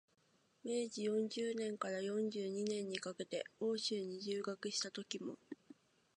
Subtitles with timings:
[0.63, 5.37] 明治四十年から四十二年にかけて欧州に留学したときも、